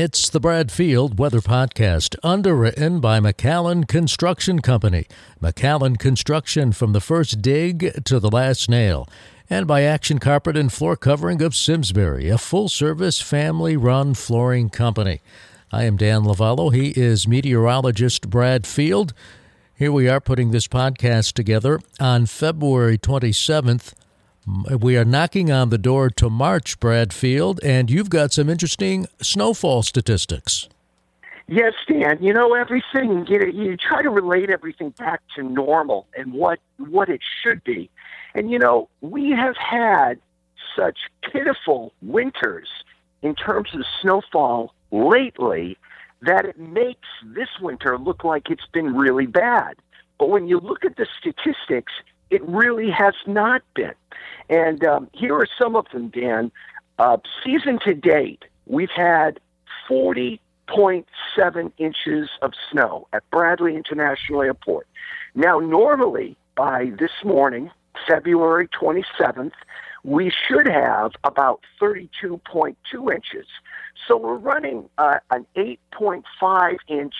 [0.00, 5.08] It's the Brad Field Weather Podcast, underwritten by McAllen Construction Company.
[5.42, 9.08] McAllen Construction from the first dig to the last nail.
[9.50, 14.70] And by Action Carpet and Floor Covering of Simsbury, a full service family run flooring
[14.70, 15.20] company.
[15.72, 16.72] I am Dan Lovallo.
[16.72, 19.12] He is meteorologist Brad Field.
[19.74, 23.94] Here we are putting this podcast together on February 27th.
[24.80, 29.06] We are knocking on the door to March, Brad Field, and you've got some interesting
[29.20, 30.68] snowfall statistics.
[31.48, 32.18] Yes, Dan.
[32.22, 33.26] You know everything.
[33.26, 37.90] You, you try to relate everything back to normal and what what it should be.
[38.34, 40.18] And you know we have had
[40.76, 40.98] such
[41.30, 42.68] pitiful winters
[43.22, 45.76] in terms of snowfall lately
[46.22, 49.76] that it makes this winter look like it's been really bad.
[50.18, 51.92] But when you look at the statistics,
[52.30, 53.94] it really has not been.
[54.48, 56.50] And um, here are some of them, Dan.
[56.98, 59.40] Uh, season to date, we've had
[59.88, 64.86] 40.7 inches of snow at Bradley International Airport.
[65.34, 67.70] Now, normally by this morning,
[68.06, 69.52] February 27th,
[70.04, 73.46] we should have about 32.2 inches.
[74.06, 77.14] So we're running uh, an 8.5 inch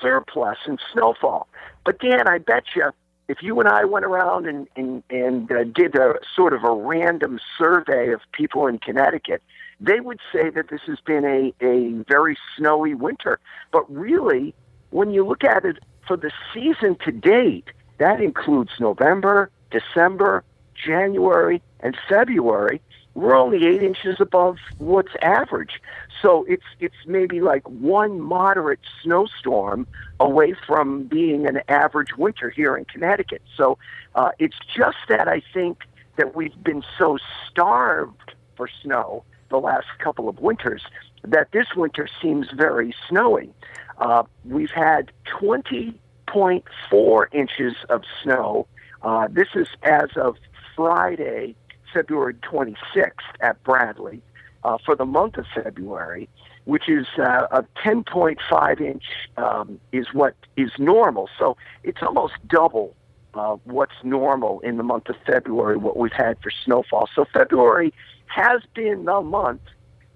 [0.00, 1.48] surplus in snowfall.
[1.84, 2.90] But Dan, I bet you
[3.28, 6.72] if you and I went around and and, and uh, did a sort of a
[6.72, 9.42] random survey of people in Connecticut,
[9.80, 13.38] they would say that this has been a, a very snowy winter.
[13.70, 14.54] But really,
[14.90, 21.62] when you look at it for the season to date, that includes November, December, January,
[21.80, 22.80] and February
[23.14, 25.80] we're only eight inches above what's average.
[26.22, 29.86] So it's it's maybe like one moderate snowstorm
[30.20, 33.42] away from being an average winter here in Connecticut.
[33.56, 33.76] So
[34.14, 35.80] uh, it's just that I think
[36.16, 37.18] that we've been so
[37.50, 40.82] starved for snow the last couple of winters
[41.24, 43.52] that this winter seems very snowy.
[43.98, 48.66] Uh, we've had 20.4 inches of snow.
[49.02, 50.36] Uh, this is as of
[50.74, 51.54] Friday,
[51.92, 54.22] February 26th at Bradley
[54.64, 56.28] uh, for the month of February,
[56.64, 59.04] which is uh, a 10.5 inch
[59.36, 61.28] um, is what is normal.
[61.38, 62.94] So it's almost double
[63.34, 67.08] uh, what's normal in the month of February, what we've had for snowfall.
[67.14, 67.92] So February
[68.26, 69.62] has been the month.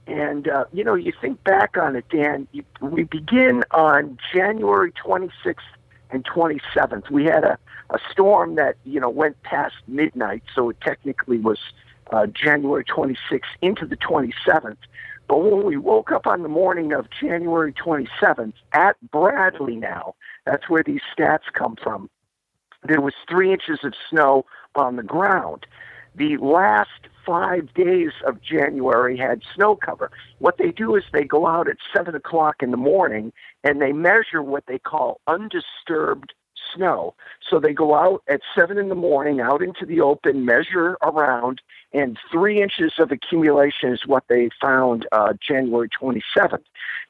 [0.06, 4.92] And, uh, you know, you think back on it, Dan, you, we begin on January
[4.92, 5.56] 26th
[6.10, 7.10] and 27th.
[7.10, 7.58] We had a,
[7.90, 11.58] a storm that, you know, went past midnight, so it technically was
[12.10, 14.78] uh, January 26th into the 27th.
[15.28, 20.68] But when we woke up on the morning of January 27th at Bradley now, that's
[20.68, 22.08] where these stats come from,
[22.86, 25.66] there was three inches of snow on the ground.
[26.14, 30.10] The last five days of January had snow cover.
[30.38, 33.32] What they do is they go out at 7 o'clock in the morning
[33.64, 36.32] and they measure what they call undisturbed
[36.76, 37.14] snow.
[37.48, 41.60] So they go out at 7 in the morning, out into the open, measure around,
[41.92, 46.64] and three inches of accumulation is what they found uh, January 27th.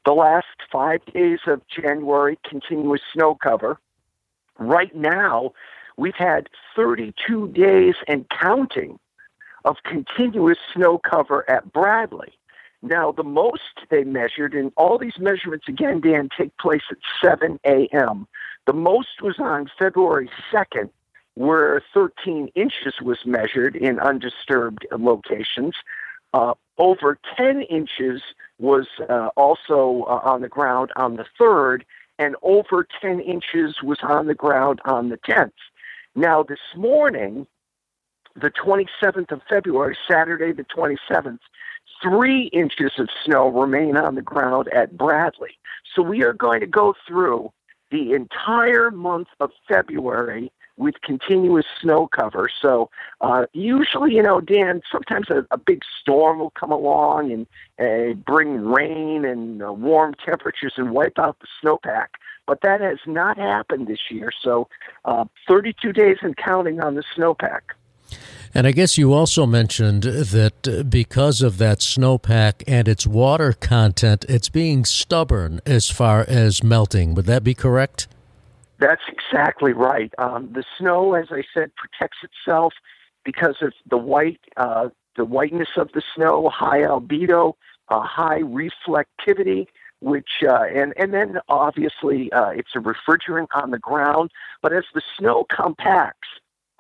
[0.05, 3.79] The last five days of January, continuous snow cover.
[4.59, 5.53] Right now,
[5.97, 8.99] we've had 32 days and counting
[9.65, 12.33] of continuous snow cover at Bradley.
[12.89, 17.59] Now, the most they measured, and all these measurements again, Dan, take place at 7
[17.65, 18.29] a.m.
[18.67, 20.91] The most was on February 2nd,
[21.35, 25.75] where 13 inches was measured in undisturbed locations.
[26.33, 28.23] Uh, over 10 inches
[28.59, 31.83] was uh, also uh, on the ground on the 3rd,
[32.21, 35.51] and over 10 inches was on the ground on the 10th.
[36.15, 37.49] Now, this morning,
[38.37, 41.41] the 27th of February, Saturday the 27th,
[42.03, 45.59] three inches of snow remain on the ground at Bradley.
[45.95, 47.53] So we are going to go through
[47.91, 52.51] the entire month of February with continuous snow cover.
[52.61, 52.91] So
[53.21, 57.47] uh, usually, you know, Dan, sometimes a, a big storm will come along and
[57.79, 62.09] uh, bring rain and uh, warm temperatures and wipe out the snowpack.
[62.47, 64.31] But that has not happened this year.
[64.43, 64.69] So
[65.05, 67.61] uh, 32 days and counting on the snowpack.
[68.57, 74.25] And I guess you also mentioned that because of that snowpack and its water content,
[74.31, 77.15] it's being stubborn as far as melting.
[77.17, 78.09] Would that be correct?
[78.79, 80.11] That's exactly right.
[80.17, 82.73] Um, the snow, as I said, protects itself
[83.27, 84.89] because of the white, uh,
[85.19, 87.53] the whiteness of the snow, high albedo,
[87.91, 89.67] uh, high reflectivity,
[90.01, 94.31] which uh, and and then obviously uh, it's a refrigerant on the ground.
[94.63, 96.29] But as the snow compacts,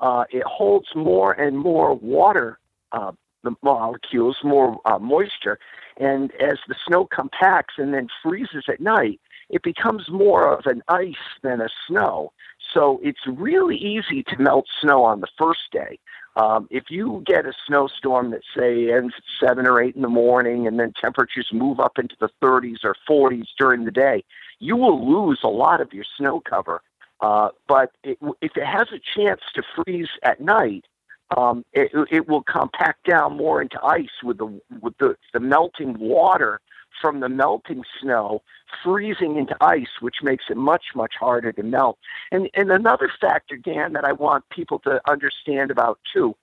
[0.00, 2.58] uh, it holds more and more water
[2.92, 3.12] uh,
[3.46, 5.58] the molecules, more uh, moisture,
[5.96, 10.82] And as the snow compacts and then freezes at night, it becomes more of an
[10.88, 12.32] ice than a snow.
[12.74, 15.98] So it's really easy to melt snow on the first day.
[16.34, 20.08] Um, if you get a snowstorm that say ends at seven or eight in the
[20.08, 24.22] morning, and then temperatures move up into the 30s or 40s during the day,
[24.58, 26.82] you will lose a lot of your snow cover.
[27.20, 30.84] Uh, but it, if it has a chance to freeze at night,
[31.36, 35.98] um, it, it will compact down more into ice with the with the, the melting
[35.98, 36.60] water
[37.00, 38.42] from the melting snow
[38.82, 41.98] freezing into ice, which makes it much, much harder to melt.
[42.32, 46.36] And, and another factor, Dan, that I want people to understand about too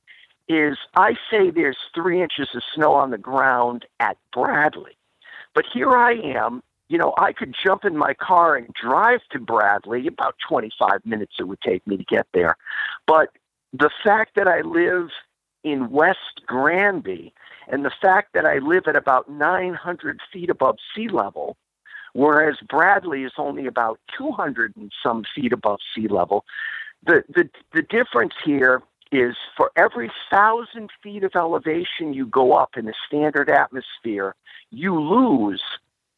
[0.50, 4.98] is I say there's three inches of snow on the ground at Bradley.
[5.56, 6.62] But here I am,
[6.94, 11.34] you know, I could jump in my car and drive to Bradley, about 25 minutes
[11.40, 12.56] it would take me to get there.
[13.08, 13.30] But
[13.74, 15.10] the fact that I live
[15.64, 17.34] in West Granby
[17.68, 21.58] and the fact that I live at about 900 feet above sea level,
[22.14, 26.46] whereas Bradley is only about 200 and some feet above sea level,
[27.04, 32.78] the, the, the difference here is for every thousand feet of elevation you go up
[32.78, 34.36] in a standard atmosphere,
[34.70, 35.64] you lose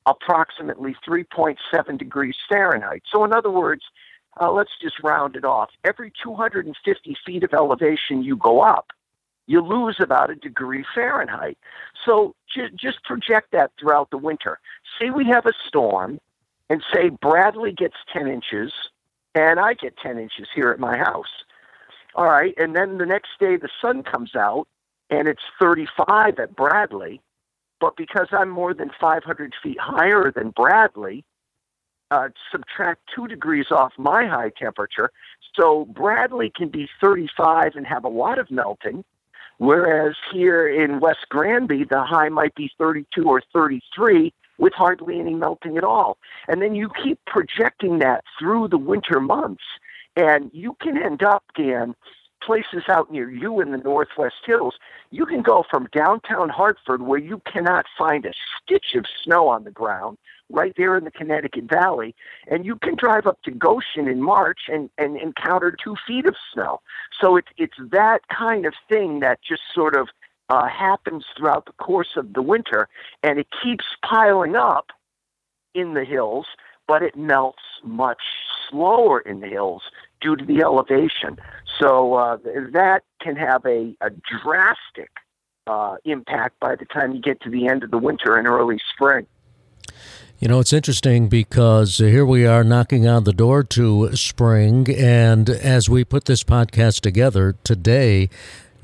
[0.06, 3.04] approximately 3.7 degrees Fahrenheit.
[3.12, 3.84] So, in other words,
[4.40, 5.70] uh, let's just round it off.
[5.84, 8.92] Every 250 feet of elevation you go up,
[9.48, 11.58] you lose about a degree Fahrenheit.
[12.04, 14.60] So ju- just project that throughout the winter.
[15.00, 16.20] Say we have a storm,
[16.70, 18.74] and say Bradley gets 10 inches,
[19.34, 21.44] and I get 10 inches here at my house.
[22.16, 24.68] All right, and then the next day the sun comes out,
[25.10, 27.22] and it's 35 at Bradley,
[27.86, 31.24] but because I'm more than 500 feet higher than Bradley,
[32.10, 35.12] uh, subtract two degrees off my high temperature.
[35.54, 39.04] So Bradley can be 35 and have a lot of melting,
[39.58, 45.36] Whereas here in West Granby, the high might be 32 or 33 with hardly any
[45.36, 46.18] melting at all.
[46.48, 49.64] And then you keep projecting that through the winter months,
[50.18, 51.96] and you can end up, Dan,
[52.46, 54.76] places out near you in the Northwest Hills.
[55.12, 59.64] You can go from downtown Hartford, where you cannot find a stitch of snow on
[59.64, 60.18] the ground,
[60.50, 62.16] right there in the Connecticut Valley,
[62.48, 66.36] and you can drive up to Goshen in March and, and encounter two feet of
[66.54, 66.82] snow.
[67.20, 70.10] So it's it's that kind of thing that just sort of
[70.50, 72.88] uh, happens throughout the course of the winter,
[73.24, 74.92] and it keeps piling up
[75.74, 76.46] in the hills,
[76.88, 78.22] but it melts much
[78.70, 79.84] slower in the hills
[80.22, 81.38] due to the elevation.
[81.80, 82.38] So uh,
[82.74, 84.10] that can have a, a
[84.44, 85.12] drastic
[85.68, 88.80] uh, impact by the time you get to the end of the winter and early
[88.94, 89.28] spring.
[90.38, 94.86] You know, it's interesting because here we are knocking on the door to spring.
[94.90, 98.30] And as we put this podcast together today,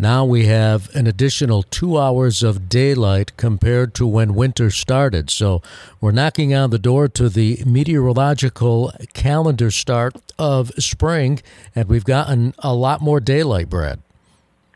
[0.02, 5.30] now we have an additional two hours of daylight compared to when winter started.
[5.30, 5.62] So
[6.02, 11.42] we're knocking on the door to the meteorological calendar start of spring,
[11.76, 14.00] and we've gotten a lot more daylight, Brad.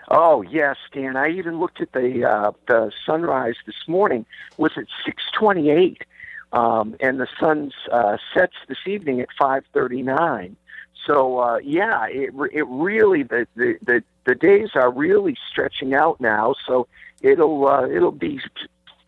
[0.10, 1.18] Oh yes, Dan.
[1.18, 4.25] I even looked at the uh, the sunrise this morning.
[4.57, 6.04] Was at six twenty eight
[6.56, 10.56] um, and the sun uh, sets this evening at 5:39.
[11.06, 16.19] So uh, yeah, it it really the, the the the days are really stretching out
[16.19, 16.56] now.
[16.66, 16.88] So
[17.22, 18.40] it'll uh, it'll be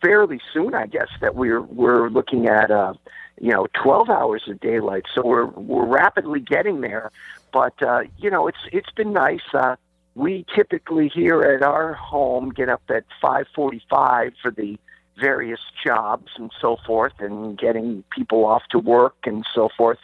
[0.00, 2.94] fairly soon, I guess, that we're we're looking at uh,
[3.40, 5.06] you know 12 hours of daylight.
[5.14, 7.10] So we're we're rapidly getting there.
[7.52, 9.42] But uh, you know, it's it's been nice.
[9.52, 9.76] Uh,
[10.14, 14.78] we typically here at our home get up at 5:45 for the
[15.18, 19.98] various jobs and so forth and getting people off to work and so forth.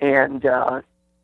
[0.00, 0.82] And, uh,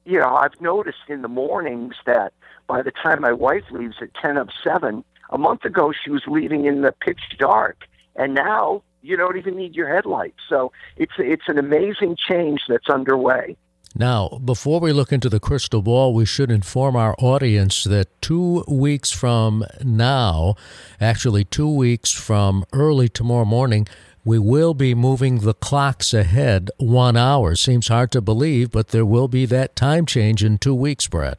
[0.08, 2.32] you know, I've noticed in the mornings that
[2.66, 6.22] by the time my wife leaves at 10 of 7, a month ago she was
[6.26, 7.84] leaving in the pitch dark.
[8.16, 10.38] And now you don't even need your headlights.
[10.48, 13.56] So it's, it's an amazing change that's underway.
[13.94, 18.64] Now, before we look into the crystal ball, we should inform our audience that two
[18.66, 20.54] weeks from now,
[21.00, 23.86] actually two weeks from early tomorrow morning,
[24.28, 27.54] we will be moving the clocks ahead one hour.
[27.54, 31.38] Seems hard to believe, but there will be that time change in two weeks, Brett.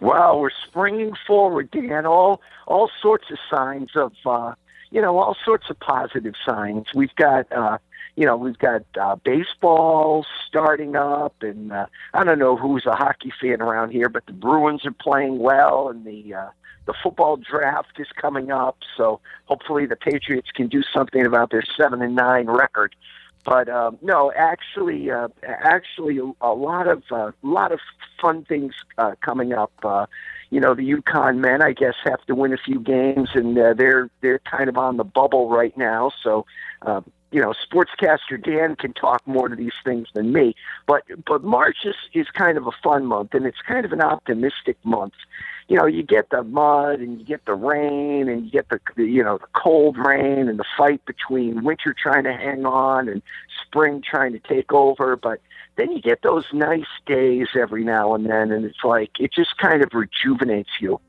[0.00, 2.04] Wow, we're springing forward, Dan.
[2.04, 4.52] All all sorts of signs of, uh,
[4.90, 6.88] you know, all sorts of positive signs.
[6.94, 7.78] We've got uh,
[8.16, 12.94] you know, we've got uh, baseball starting up, and uh, I don't know who's a
[12.94, 16.48] hockey fan around here, but the Bruins are playing well, and the uh,
[16.86, 18.78] the football draft is coming up.
[18.96, 22.94] So hopefully the Patriots can do something about their seven and nine record.
[23.44, 27.80] but um, no, actually, uh, actually, a lot of a uh, lot of
[28.20, 29.72] fun things uh, coming up.
[29.82, 30.06] Uh,
[30.50, 33.74] you know, the UConn men, I guess, have to win a few games, and uh,
[33.74, 36.12] they're they're kind of on the bubble right now.
[36.22, 36.46] So,
[36.82, 37.00] uh,
[37.34, 40.54] you know, sportscaster Dan can talk more to these things than me.
[40.86, 44.00] But but March is is kind of a fun month, and it's kind of an
[44.00, 45.14] optimistic month.
[45.66, 48.78] You know, you get the mud and you get the rain and you get the,
[48.94, 53.08] the you know the cold rain and the fight between winter trying to hang on
[53.08, 53.20] and
[53.66, 55.16] spring trying to take over.
[55.16, 55.40] But
[55.74, 59.58] then you get those nice days every now and then, and it's like it just
[59.58, 61.00] kind of rejuvenates you.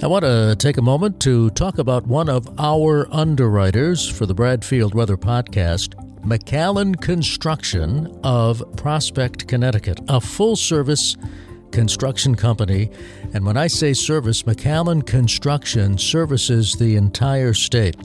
[0.00, 4.34] I want to take a moment to talk about one of our underwriters for the
[4.34, 11.16] Bradfield Weather Podcast, McAllen Construction of Prospect, Connecticut, a full service
[11.72, 12.92] construction company.
[13.34, 17.96] And when I say service, McAllen Construction services the entire state.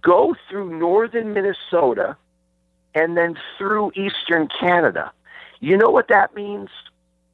[0.01, 2.17] go through Northern Minnesota,
[2.95, 5.13] and then through Eastern Canada.
[5.61, 6.71] You know what that means?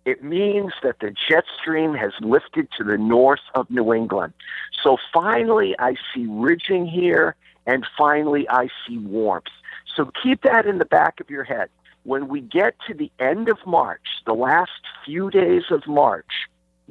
[0.06, 4.34] It means that the jet stream has lifted to the north of New England.
[4.80, 7.34] So finally, I see ridging here,
[7.66, 9.48] and finally, I see warmth.
[9.96, 11.70] So keep that in the back of your head.
[12.04, 14.70] When we get to the end of March, the last
[15.04, 16.48] few days of March,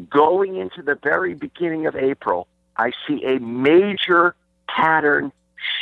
[0.09, 4.35] going into the very beginning of April, I see a major
[4.67, 5.31] pattern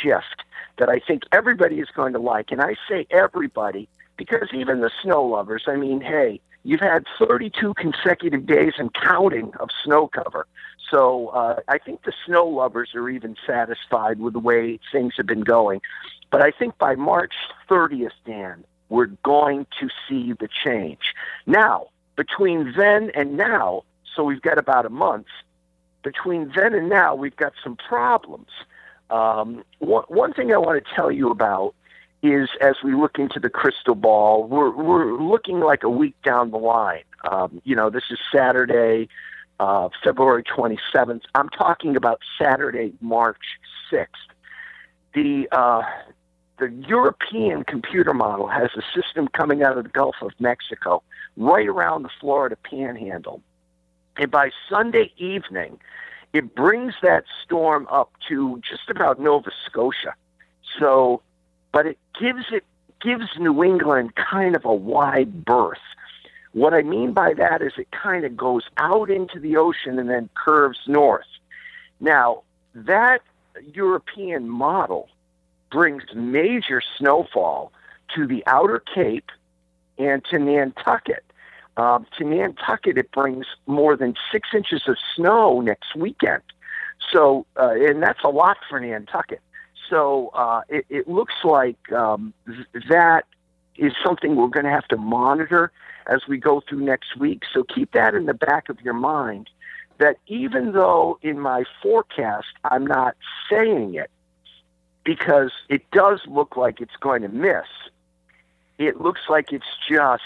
[0.00, 0.44] shift
[0.78, 2.52] that I think everybody is going to like.
[2.52, 7.74] And I say everybody because even the snow lovers, I mean, hey, You've had 32
[7.74, 10.46] consecutive days and counting of snow cover.
[10.90, 15.26] So uh, I think the snow lovers are even satisfied with the way things have
[15.26, 15.82] been going.
[16.30, 17.34] But I think by March
[17.68, 21.14] 30th, Dan, we're going to see the change.
[21.46, 25.26] Now, between then and now, so we've got about a month,
[26.02, 28.48] between then and now, we've got some problems.
[29.10, 31.74] Um, one, one thing I want to tell you about
[32.24, 36.50] is as we look into the crystal ball, we're we're looking like a week down
[36.50, 37.04] the line.
[37.30, 39.08] Um, you know, this is Saturday,
[39.60, 41.20] uh, February 27th.
[41.34, 43.42] I'm talking about Saturday, March
[43.92, 44.08] 6th.
[45.14, 45.82] The uh,
[46.58, 51.02] the European computer model has a system coming out of the Gulf of Mexico,
[51.36, 53.42] right around the Florida Panhandle,
[54.16, 55.78] and by Sunday evening,
[56.32, 60.14] it brings that storm up to just about Nova Scotia.
[60.78, 61.22] So
[61.74, 62.64] but it gives it
[63.02, 65.76] gives New England kind of a wide berth.
[66.52, 70.08] What I mean by that is it kind of goes out into the ocean and
[70.08, 71.26] then curves north.
[72.00, 73.22] Now, that
[73.74, 75.08] European model
[75.72, 77.72] brings major snowfall
[78.14, 79.30] to the outer Cape
[79.98, 81.24] and to Nantucket.
[81.76, 86.42] Um, to Nantucket, it brings more than six inches of snow next weekend.
[87.12, 89.40] So, uh, and that's a lot for Nantucket.
[89.94, 92.34] So uh, it, it, looks like um,
[92.88, 93.26] that
[93.76, 95.70] is something we're going to have to monitor
[96.08, 97.44] as we go through next week.
[97.54, 99.50] So keep that in the back of your mind
[99.98, 103.14] that even though in my forecast I'm not
[103.48, 104.10] saying it
[105.04, 107.68] because it does look like it's going to miss,
[108.78, 110.22] it looks like it's just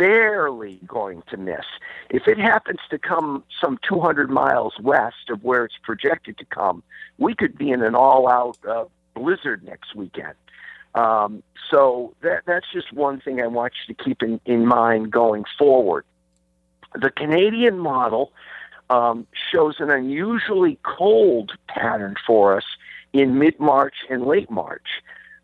[0.00, 1.66] barely going to miss.
[2.08, 6.82] If it happens to come some 200 miles west of where it's projected to come,
[7.18, 10.32] we could be in an all-out uh, blizzard next weekend.
[10.94, 15.12] Um, so that that's just one thing I want you to keep in, in mind
[15.12, 16.06] going forward.
[16.94, 18.32] The Canadian model
[18.88, 22.64] um, shows an unusually cold pattern for us
[23.12, 25.02] in mid March and late March.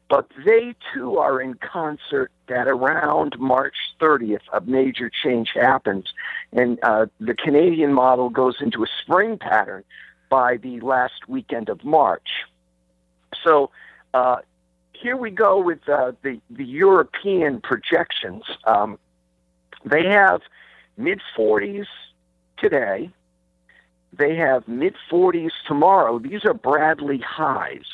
[0.08, 6.04] But they too are in concert that around March 30th, a major change happens.
[6.52, 9.82] And uh, the Canadian model goes into a spring pattern
[10.30, 12.28] by the last weekend of March.
[13.44, 13.70] So
[14.14, 14.36] uh,
[14.92, 18.44] here we go with uh, the, the European projections.
[18.64, 18.98] Um,
[19.84, 20.40] they have
[20.96, 21.86] mid 40s
[22.58, 23.10] today,
[24.12, 26.18] they have mid 40s tomorrow.
[26.18, 27.86] These are Bradley highs.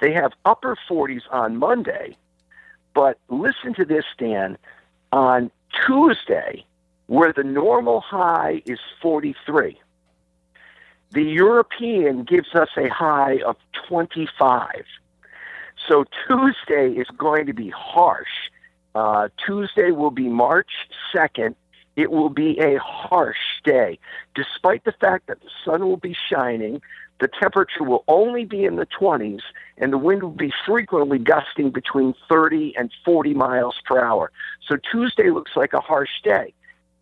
[0.00, 2.16] They have upper 40s on Monday,
[2.94, 4.58] but listen to this, Dan.
[5.12, 5.50] On
[5.86, 6.64] Tuesday,
[7.06, 9.78] where the normal high is 43,
[11.12, 13.56] the European gives us a high of
[13.88, 14.84] 25.
[15.88, 18.50] So Tuesday is going to be harsh.
[18.94, 20.70] Uh, Tuesday will be March
[21.14, 21.54] 2nd,
[21.96, 23.98] it will be a harsh day.
[24.34, 26.82] Despite the fact that the sun will be shining,
[27.20, 29.40] the temperature will only be in the 20s,
[29.78, 34.30] and the wind will be frequently gusting between 30 and 40 miles per hour.
[34.66, 36.52] So Tuesday looks like a harsh day.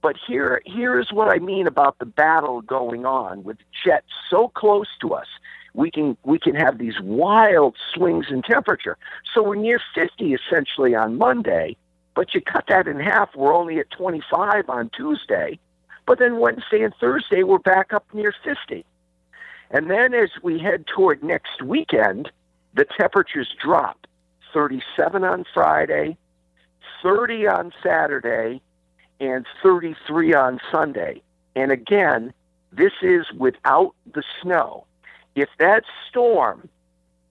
[0.02, 4.48] But here, here is what I mean about the battle going on with jets so
[4.48, 5.26] close to us.
[5.72, 8.96] We can we can have these wild swings in temperature.
[9.34, 11.76] So we're near 50 essentially on Monday,
[12.14, 15.58] but you cut that in half, we're only at 25 on Tuesday.
[16.06, 18.84] But then Wednesday and Thursday, we're back up near 50.
[19.74, 22.30] And then as we head toward next weekend,
[22.74, 24.06] the temperatures drop
[24.52, 26.16] 37 on Friday,
[27.02, 28.62] 30 on Saturday,
[29.18, 31.20] and 33 on Sunday.
[31.56, 32.32] And again,
[32.70, 34.86] this is without the snow.
[35.34, 36.68] If that storm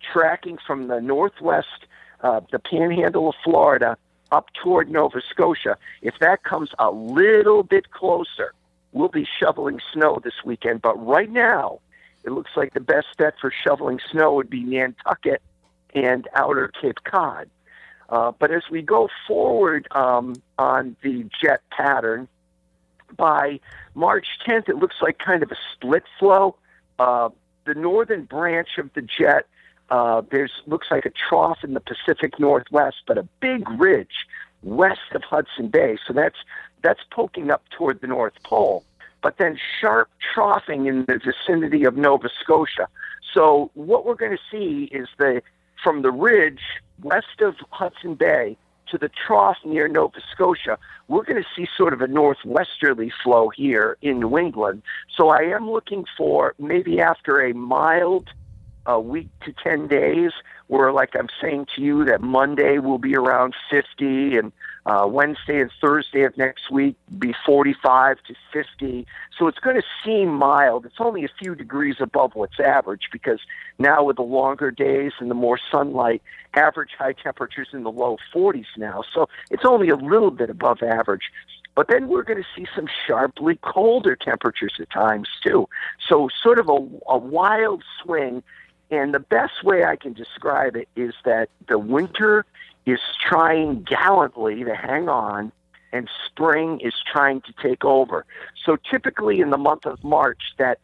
[0.02, 1.88] tracking from the northwest,
[2.24, 3.96] uh, the panhandle of Florida,
[4.34, 8.54] up toward Nova Scotia, if that comes a little bit closer,
[8.92, 10.82] we'll be shoveling snow this weekend.
[10.82, 11.80] But right now,
[12.24, 15.42] it looks like the best bet for shoveling snow would be Nantucket
[15.94, 17.50] and outer Cape Cod.
[18.10, 22.28] Uh, but as we go forward um, on the jet pattern,
[23.16, 23.60] by
[23.94, 26.56] March 10th, it looks like kind of a split flow.
[26.98, 27.30] Uh,
[27.66, 29.46] the northern branch of the jet
[29.90, 34.28] uh, there's looks like a trough in the Pacific Northwest, but a big ridge
[34.64, 35.98] west of Hudson Bay.
[36.08, 36.38] So that's
[36.82, 38.84] that's poking up toward the North Pole,
[39.24, 42.88] but then sharp troughing in the vicinity of Nova Scotia.
[43.34, 45.42] So what we're going to see is the
[45.84, 46.62] from the ridge
[47.02, 48.58] west of Hudson Bay
[48.92, 53.50] to the trough near Nova Scotia, we're going to see sort of a northwesterly flow
[53.50, 54.84] here in New England.
[55.18, 58.30] So I am looking for maybe after a mild
[58.86, 60.32] a week to 10 days
[60.68, 64.52] where like i'm saying to you that monday will be around 50 and
[64.86, 69.06] uh, wednesday and thursday of next week be 45 to 50
[69.38, 70.86] so it's going to seem mild.
[70.86, 73.40] It's only a few degrees above what's average because
[73.80, 76.22] now with the longer days and the more sunlight
[76.54, 79.04] average high temperatures in the low 40s now.
[79.14, 81.32] So it's only a little bit above average.
[81.76, 85.68] But then we're going to see some sharply colder temperatures at times too.
[86.08, 88.44] So sort of a, a wild swing.
[88.92, 92.46] And the best way I can describe it is that the winter
[92.86, 95.52] is trying gallantly to hang on
[95.92, 98.26] and spring is trying to take over.
[98.66, 100.80] So typically in the month of March that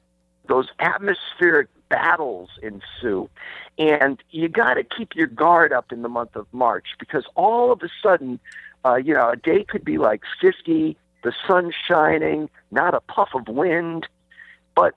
[0.48, 3.30] those atmospheric battles ensue.
[3.78, 7.72] And you got to keep your guard up in the month of March because all
[7.72, 8.40] of a sudden,
[8.86, 13.30] uh, you know, a day could be like 50, the sun's shining, not a puff
[13.34, 14.08] of wind,
[14.76, 14.96] but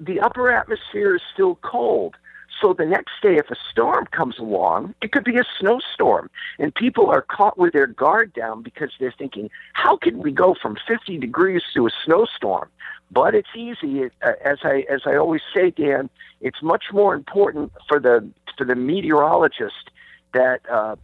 [0.00, 2.16] the upper atmosphere is still cold.
[2.60, 6.74] So the next day, if a storm comes along, it could be a snowstorm, and
[6.74, 10.76] people are caught with their guard down because they're thinking, "How can we go from
[10.86, 12.68] 50 degrees to a snowstorm?"
[13.10, 16.08] But it's easy, uh, as I as I always say, Dan.
[16.40, 19.90] It's much more important for the for the meteorologist
[20.32, 20.96] that uh,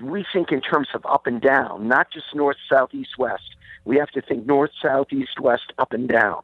[0.00, 3.56] we think in terms of up and down, not just north, south, east, west.
[3.84, 6.42] We have to think north, south, east, west, up and down.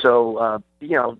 [0.00, 1.18] So uh, you know,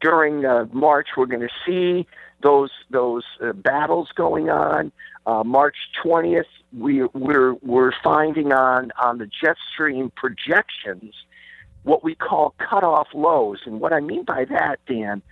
[0.00, 2.06] during uh, March, we're going to see
[2.42, 4.92] those those uh, battles going on.
[5.26, 6.44] Uh, March 20th,
[6.76, 11.14] we, we're we're finding on on the jet stream projections
[11.82, 15.22] what we call cutoff lows, and what I mean by that, Dan,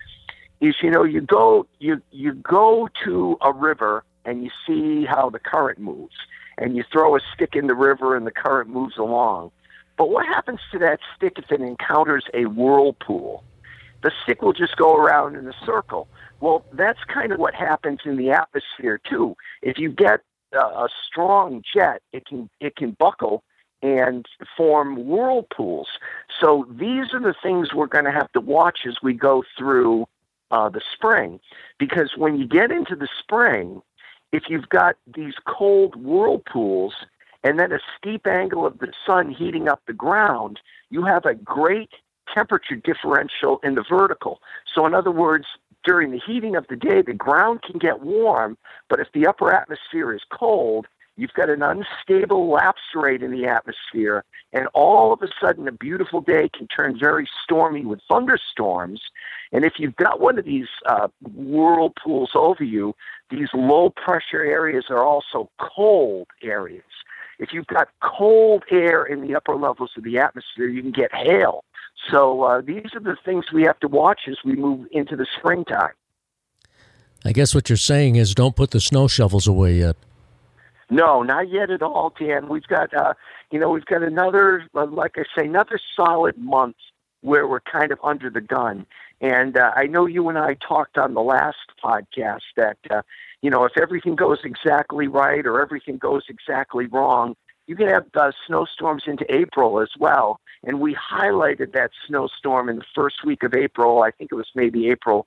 [0.61, 5.29] is you know you go you you go to a river and you see how
[5.29, 6.15] the current moves,
[6.57, 9.51] and you throw a stick in the river and the current moves along.
[9.97, 13.43] But what happens to that stick if it encounters a whirlpool?
[14.01, 16.07] The stick will just go around in a circle.
[16.39, 19.35] Well, that's kind of what happens in the atmosphere too.
[19.61, 20.21] If you get
[20.53, 23.43] a strong jet, it can it can buckle
[23.81, 24.25] and
[24.57, 25.87] form whirlpools.
[26.41, 30.07] So these are the things we're going to have to watch as we go through
[30.51, 31.39] uh, the spring,
[31.77, 33.81] because when you get into the spring,
[34.31, 36.93] if you've got these cold whirlpools
[37.43, 40.59] and then a steep angle of the sun heating up the ground,
[40.89, 41.91] you have a great
[42.33, 44.39] temperature differential in the vertical.
[44.73, 45.45] So, in other words,
[45.83, 48.57] during the heating of the day, the ground can get warm,
[48.89, 53.45] but if the upper atmosphere is cold, you've got an unstable lapse rate in the
[53.45, 59.01] atmosphere, and all of a sudden a beautiful day can turn very stormy with thunderstorms.
[59.51, 62.95] And if you've got one of these uh, whirlpools over you,
[63.29, 66.83] these low pressure areas are also cold areas.
[67.37, 71.13] If you've got cold air in the upper levels of the atmosphere, you can get
[71.13, 71.63] hail.
[72.11, 75.27] So uh, these are the things we have to watch as we move into the
[75.37, 75.93] springtime.
[77.25, 79.97] I guess what you're saying is don't put the snow shovels away yet.
[80.89, 82.47] No, not yet at all, Dan.
[82.47, 83.13] We've got, uh,
[83.51, 86.77] you know, we've got another, uh, like I say, another solid month
[87.21, 88.85] where we're kind of under the gun.
[89.21, 93.01] And uh, I know you and I talked on the last podcast that, uh,
[93.41, 97.35] you know, if everything goes exactly right or everything goes exactly wrong,
[97.67, 100.39] you can have uh, snowstorms into April as well.
[100.63, 104.03] And we highlighted that snowstorm in the first week of April.
[104.03, 105.25] I think it was maybe April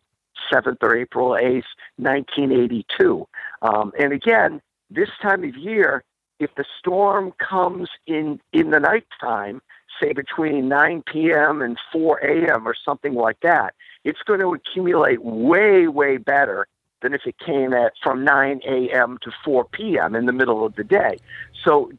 [0.52, 1.64] 7th or April 8th,
[1.96, 3.26] 1982.
[3.62, 6.04] Um, and again, this time of year,
[6.38, 9.62] if the storm comes in in the nighttime,
[10.00, 11.62] say between 9 p.m.
[11.62, 12.66] and 4 a.m.
[12.66, 16.66] or something like that, it's going to accumulate way, way better
[17.02, 19.18] than if it came at from 9 a.m.
[19.22, 20.14] to 4 p.m.
[20.14, 21.18] in the middle of the day.
[21.64, 21.92] So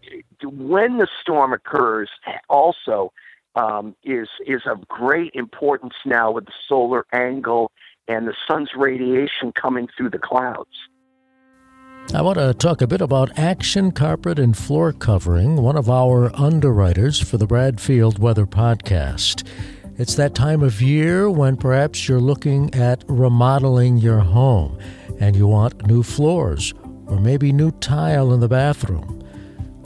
[0.44, 2.10] when the storm occurs,
[2.50, 3.12] also
[3.56, 7.72] um, is is of great importance now with the solar angle
[8.08, 10.70] and the sun's radiation coming through the clouds.
[12.14, 16.36] I want to talk a bit about Action Carpet and Floor Covering, one of our
[16.36, 19.48] underwriters for the Bradfield Weather Podcast.
[19.96, 24.80] It's that time of year when perhaps you're looking at remodeling your home
[25.20, 26.74] and you want new floors
[27.06, 29.24] or maybe new tile in the bathroom.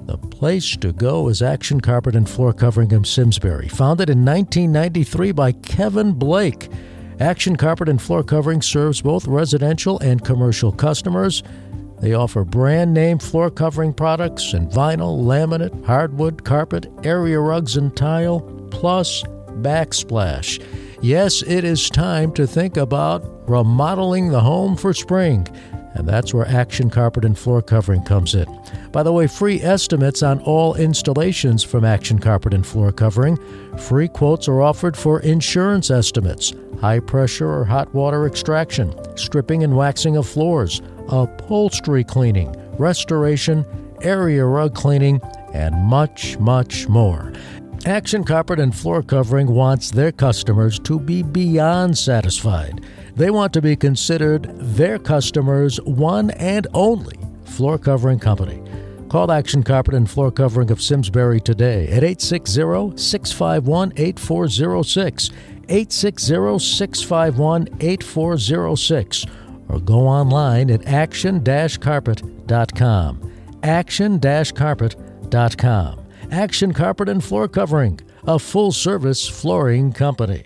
[0.05, 5.33] The place to go is Action Carpet and Floor Covering of Simsbury, founded in 1993
[5.33, 6.69] by Kevin Blake.
[7.19, 11.43] Action Carpet and Floor Covering serves both residential and commercial customers.
[11.99, 17.93] They offer brand name floor covering products in vinyl, laminate, hardwood, carpet, area rugs, and
[17.93, 18.39] tile,
[18.71, 19.25] plus
[19.61, 20.63] backsplash.
[21.01, 25.47] Yes, it is time to think about remodeling the home for spring.
[25.93, 28.45] And that's where Action Carpet and Floor Covering comes in.
[28.91, 33.37] By the way, free estimates on all installations from Action Carpet and Floor Covering.
[33.77, 39.75] Free quotes are offered for insurance estimates, high pressure or hot water extraction, stripping and
[39.75, 43.65] waxing of floors, upholstery cleaning, restoration,
[44.01, 45.19] area rug cleaning,
[45.53, 47.33] and much, much more.
[47.87, 52.83] Action Carpet and Floor Covering wants their customers to be beyond satisfied.
[53.15, 58.61] They want to be considered their customers' one and only floor covering company.
[59.07, 65.29] Call Action Carpet and Floor Covering of Simsbury today at 860 651 8406,
[65.69, 69.25] 860 651 8406,
[69.69, 71.41] or go online at action
[71.79, 73.31] carpet.com.
[73.63, 75.96] Action carpet.com.
[76.31, 80.43] Action Carpet and Floor Covering, a full service flooring company.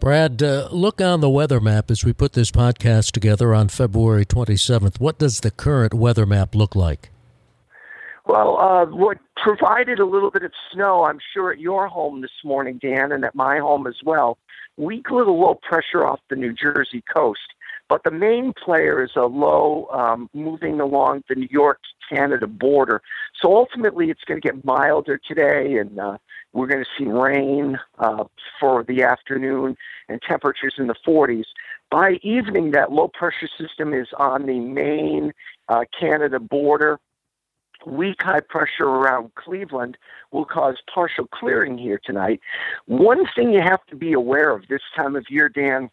[0.00, 4.26] Brad, uh, look on the weather map as we put this podcast together on February
[4.26, 4.98] 27th.
[4.98, 7.10] What does the current weather map look like?
[8.26, 12.30] Well, uh, what provided a little bit of snow, I'm sure, at your home this
[12.44, 14.38] morning, Dan, and at my home as well.
[14.76, 17.40] Weak little low pressure off the New Jersey coast.
[17.92, 21.78] But the Maine player is a low um, moving along the New York
[22.08, 23.02] Canada border.
[23.38, 26.16] So ultimately, it's going to get milder today, and uh,
[26.54, 28.24] we're going to see rain uh,
[28.58, 29.76] for the afternoon
[30.08, 31.44] and temperatures in the 40s.
[31.90, 35.34] By evening, that low pressure system is on the main
[35.68, 36.98] uh, Canada border.
[37.84, 39.98] Weak high pressure around Cleveland
[40.30, 42.40] will cause partial clearing here tonight.
[42.86, 45.90] One thing you have to be aware of this time of year, Dan,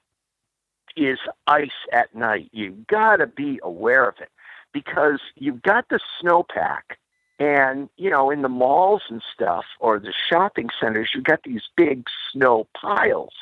[0.99, 2.49] is ice at night.
[2.51, 4.29] You've got to be aware of it
[4.73, 6.97] because you've got the snowpack.
[7.39, 11.63] And, you know, in the malls and stuff or the shopping centers, you've got these
[11.77, 13.33] big snow piles.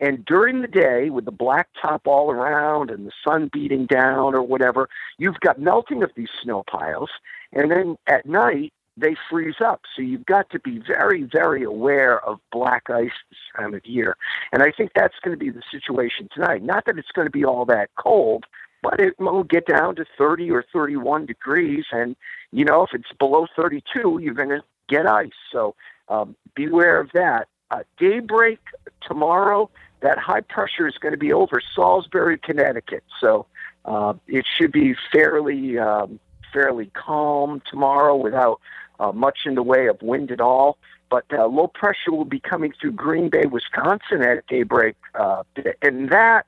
[0.00, 4.34] And during the day, with the black top all around and the sun beating down
[4.34, 7.10] or whatever, you've got melting of these snow piles.
[7.52, 9.82] And then at night, they freeze up.
[9.94, 14.16] So you've got to be very, very aware of black ice this time of year.
[14.52, 16.62] And I think that's going to be the situation tonight.
[16.62, 18.44] Not that it's going to be all that cold,
[18.82, 21.84] but it will get down to 30 or 31 degrees.
[21.92, 22.16] And,
[22.52, 25.30] you know, if it's below 32, you're going to get ice.
[25.52, 25.74] So
[26.08, 27.48] um, beware of that.
[27.70, 28.60] Uh, daybreak
[29.06, 29.68] tomorrow,
[30.00, 33.04] that high pressure is going to be over Salisbury, Connecticut.
[33.20, 33.46] So
[33.84, 36.18] uh, it should be fairly um,
[36.52, 38.60] fairly calm tomorrow without
[38.98, 40.78] uh, much in the way of wind at all.
[41.10, 45.42] But uh, low pressure will be coming through Green Bay, Wisconsin at daybreak, uh,
[45.80, 46.44] and that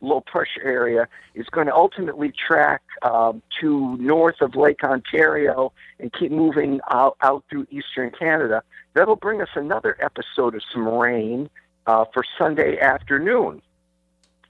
[0.00, 6.12] low pressure area is going to ultimately track um, to north of Lake Ontario and
[6.12, 8.62] keep moving out, out through eastern Canada.
[8.92, 11.50] That'll bring us another episode of some rain
[11.86, 13.62] uh, for Sunday afternoon.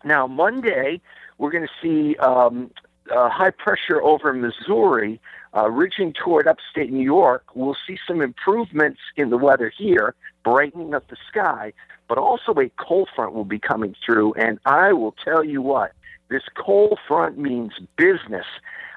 [0.05, 1.01] Now, Monday,
[1.39, 2.71] we're going to see um,
[3.11, 5.21] uh, high pressure over Missouri,
[5.57, 7.45] uh, ridging toward upstate New York.
[7.55, 10.15] We'll see some improvements in the weather here,
[10.45, 11.73] brightening up the sky,
[12.09, 14.35] but also a cold front will be coming through.
[14.35, 15.93] And I will tell you what,
[16.29, 18.47] this cold front means business.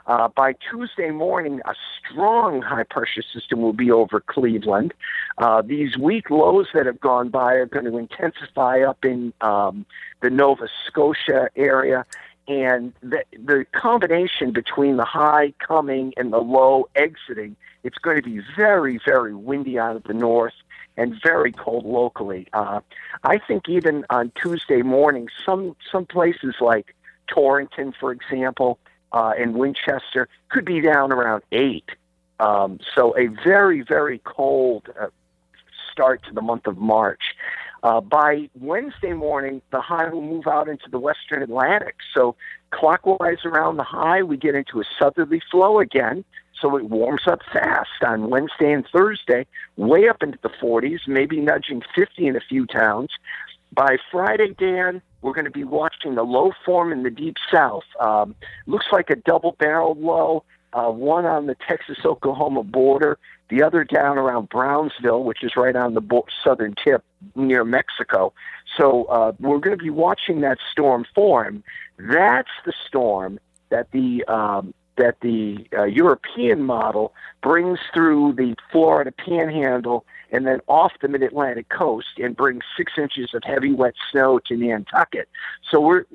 [0.07, 4.93] Uh, by Tuesday morning, a strong high pressure system will be over Cleveland.
[5.37, 9.85] Uh, these weak lows that have gone by are going to intensify up in um,
[10.21, 12.05] the Nova Scotia area
[12.47, 18.23] and the the combination between the high coming and the low exiting, it's going to
[18.23, 20.53] be very very windy out of the north
[20.95, 22.47] and very cold locally.
[22.53, 22.79] Uh,
[23.23, 26.95] I think even on Tuesday morning, some some places like
[27.27, 28.79] Torrington, for example,
[29.11, 31.89] uh, and Winchester could be down around eight.
[32.39, 35.07] Um, so a very very cold uh,
[35.91, 37.35] start to the month of March.
[37.87, 41.95] Uh, by Wednesday morning, the high will move out into the western Atlantic.
[42.13, 42.35] So,
[42.71, 46.25] clockwise around the high, we get into a southerly flow again.
[46.61, 49.47] So, it warms up fast on Wednesday and Thursday,
[49.77, 53.11] way up into the 40s, maybe nudging 50 in a few towns.
[53.71, 57.85] By Friday, Dan, we're going to be watching the low form in the deep south.
[58.01, 63.17] Um, looks like a double barreled low uh, one on the Texas Oklahoma border,
[63.49, 67.03] the other down around Brownsville, which is right on the southern tip
[67.35, 68.33] near Mexico.
[68.77, 71.63] So uh, we're going to be watching that storm form.
[71.97, 79.11] That's the storm that the um, that the uh, European model brings through the Florida
[79.11, 83.93] Panhandle and then off the Mid Atlantic coast and brings six inches of heavy wet
[84.11, 85.29] snow to Nantucket.
[85.69, 86.05] So we're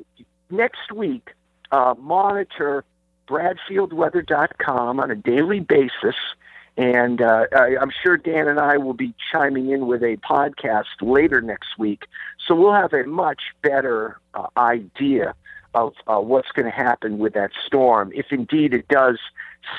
[0.51, 1.31] next week.
[1.71, 2.85] Uh, monitor
[3.29, 6.17] bradfieldweather.com on a daily basis.
[6.77, 10.85] And uh, I, I'm sure Dan and I will be chiming in with a podcast
[11.01, 12.05] later next week.
[12.47, 15.35] So we'll have a much better uh, idea
[15.75, 19.19] of uh, what's going to happen with that storm, if indeed it does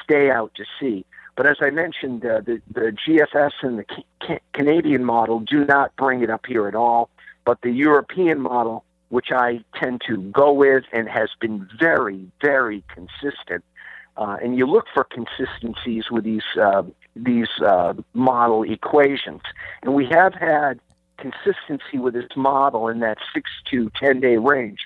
[0.03, 1.05] stay out to sea.
[1.35, 3.85] But as I mentioned, uh, the, the GFS and the
[4.21, 7.09] ca- Canadian model do not bring it up here at all.
[7.43, 12.83] But the European model which I tend to go with and has been very, very
[12.87, 13.63] consistent.
[14.15, 16.83] Uh, and you look for consistencies with these uh,
[17.15, 19.41] these uh, model equations,
[19.81, 20.79] and we have had
[21.17, 24.79] consistency with this model in that six to ten day range.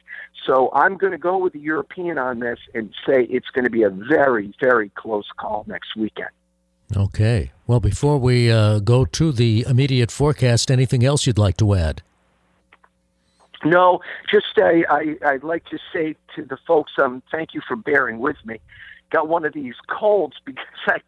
[0.46, 3.72] So I'm going to go with the European on this and say it's going to
[3.72, 6.30] be a very, very close call next weekend.
[6.96, 7.52] Okay.
[7.66, 12.02] Well, before we uh, go to the immediate forecast, anything else you'd like to add?
[13.66, 14.00] No,
[14.32, 18.20] just uh, I, I'd like to say to the folks, um, thank you for bearing
[18.20, 18.60] with me.
[19.10, 21.02] Got one of these colds because I've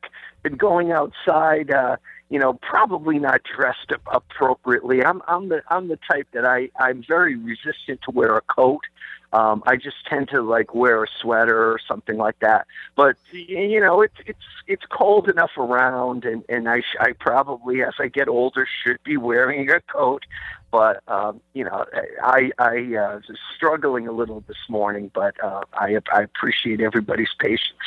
[0.43, 1.97] been going outside, uh,
[2.29, 5.03] you know, probably not dressed appropriately.
[5.03, 8.81] I'm I'm the I'm the type that I I'm very resistant to wear a coat.
[9.31, 12.65] Um, I just tend to like wear a sweater or something like that.
[12.95, 17.83] But you know, it's it's it's cold enough around, and and I sh- I probably
[17.83, 20.23] as I get older should be wearing a coat.
[20.71, 21.85] But um, you know,
[22.23, 27.33] I I uh, was struggling a little this morning, but uh, I I appreciate everybody's
[27.39, 27.79] patience.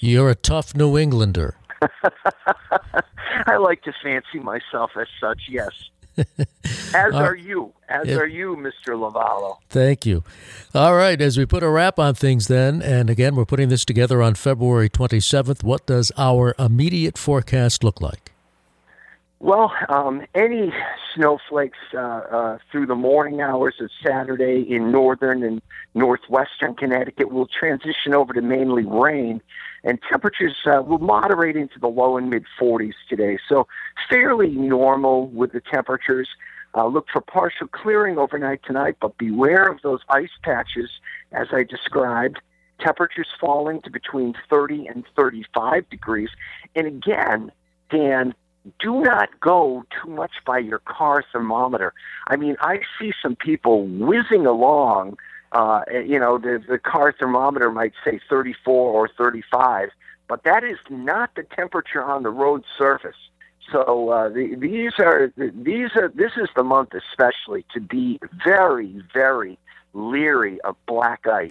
[0.00, 1.56] You're a tough New Englander.
[3.46, 5.42] I like to fancy myself as such.
[5.48, 5.70] Yes.
[6.94, 7.72] as are you.
[7.88, 8.94] As are you, Mr.
[8.94, 9.56] Lovallo.
[9.68, 10.22] Thank you.
[10.74, 13.84] All right, as we put a wrap on things then, and again, we're putting this
[13.84, 18.32] together on February 27th, what does our immediate forecast look like?
[19.40, 20.72] Well, um, any
[21.14, 25.60] snowflakes uh, uh, through the morning hours of Saturday in northern and
[25.94, 29.42] northwestern Connecticut will transition over to mainly rain,
[29.84, 33.38] and temperatures uh, will moderate into the low and mid 40s today.
[33.48, 33.66] So,
[34.10, 36.28] fairly normal with the temperatures.
[36.76, 40.90] Uh, look for partial clearing overnight tonight, but beware of those ice patches
[41.30, 42.40] as I described.
[42.80, 46.30] temperatures falling to between 30 and 35 degrees.
[46.74, 47.52] And again,
[47.88, 48.34] Dan,
[48.80, 51.92] do not go too much by your car thermometer.
[52.26, 55.18] I mean, I see some people whizzing along.
[55.54, 59.88] Uh, you know, the, the car thermometer might say 34 or 35,
[60.28, 63.16] but that is not the temperature on the road surface.
[63.72, 69.02] So uh, the, these are these are this is the month especially to be very
[69.14, 69.58] very
[69.94, 71.50] leery of black ice,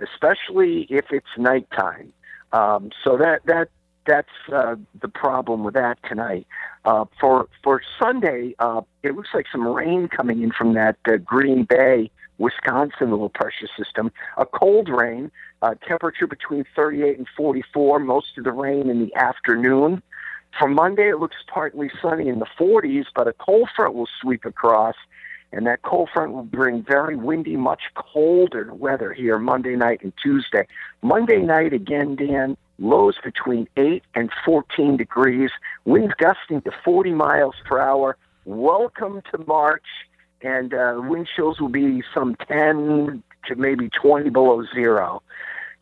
[0.00, 2.12] especially if it's nighttime.
[2.52, 3.68] Um, so that that
[4.06, 6.46] that's uh, the problem with that tonight.
[6.84, 11.16] Uh, for for Sunday, uh, it looks like some rain coming in from that uh,
[11.18, 14.10] Green Bay, Wisconsin low pressure system.
[14.36, 15.30] A cold rain,
[15.62, 17.98] uh, temperature between 38 and 44.
[18.00, 20.02] Most of the rain in the afternoon.
[20.58, 24.44] For Monday, it looks partly sunny in the 40s, but a cold front will sweep
[24.44, 24.96] across,
[25.50, 30.12] and that cold front will bring very windy, much colder weather here Monday night and
[30.22, 30.66] Tuesday.
[31.00, 35.50] Monday night, again, Dan, lows between 8 and 14 degrees,
[35.84, 38.16] winds gusting to 40 miles per hour.
[38.44, 39.86] Welcome to March,
[40.42, 45.22] and uh, wind chills will be some 10 to maybe 20 below zero.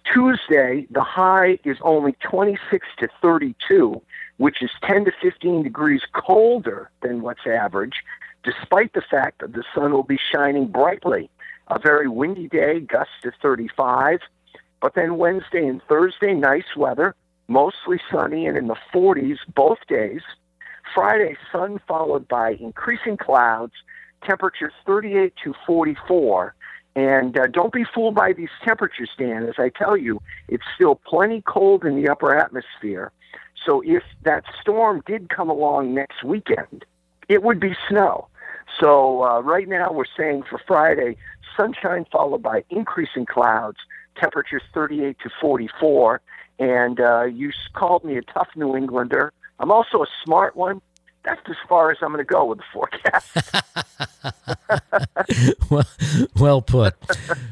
[0.05, 4.01] Tuesday, the high is only 26 to 32,
[4.39, 8.03] which is 10 to 15 degrees colder than what's average,
[8.43, 11.31] despite the fact that the sun will be shining brightly.
[11.69, 14.21] A very windy day, gusts to 35.
[14.81, 17.15] But then Wednesday and Thursday, nice weather,
[17.49, 20.23] mostly sunny and in the 40s both days.
[20.95, 23.75] Friday, sun followed by increasing clouds,
[24.23, 26.55] temperatures 38 to 44.
[26.97, 29.45] And uh, don't be fooled by these temperatures, Dan.
[29.45, 33.13] As I tell you, it's still plenty cold in the upper atmosphere.
[33.65, 36.85] So if that storm did come along next weekend,
[37.29, 38.27] it would be snow.
[38.81, 41.17] So uh, right now we're saying for Friday,
[41.57, 43.79] sunshine followed by increasing clouds,
[44.17, 46.21] temperatures 38 to 44.
[46.59, 49.33] And uh, you called me a tough New Englander.
[49.59, 50.81] I'm also a smart one
[51.23, 53.37] that's as far as I'm going to go with the forecast.
[55.71, 55.85] well,
[56.39, 56.95] well put.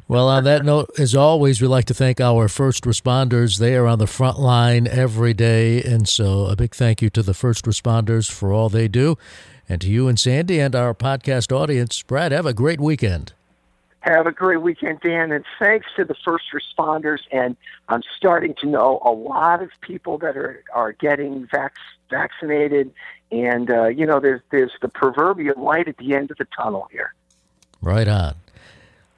[0.08, 3.58] well, on that note, as always, we like to thank our first responders.
[3.58, 5.82] They are on the front line every day.
[5.82, 9.16] And so a big thank you to the first responders for all they do.
[9.68, 12.02] And to you and Sandy and our podcast audience.
[12.02, 13.34] Brad, have a great weekend.
[14.00, 15.30] Have a great weekend, Dan.
[15.30, 17.18] And thanks to the first responders.
[17.30, 17.54] And
[17.88, 21.74] I'm starting to know a lot of people that are, are getting vac-
[22.08, 22.92] vaccinated
[23.30, 26.88] and uh, you know, there's there's the proverbial light at the end of the tunnel
[26.90, 27.14] here.
[27.80, 28.34] Right on.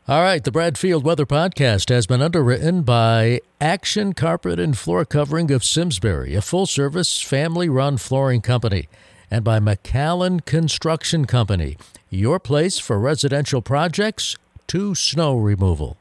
[0.08, 5.04] All right, the Brad Field Weather Podcast has been underwritten by Action Carpet and Floor
[5.04, 8.88] Covering of Simsbury, a full service family run flooring company,
[9.30, 11.76] and by McAllen Construction Company,
[12.08, 15.99] your place for residential projects to snow removal.